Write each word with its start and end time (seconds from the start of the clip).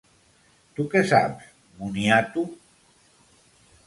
Tu 0.77 0.85
què 0.93 1.03
saps, 1.11 1.51
moniato? 1.81 2.47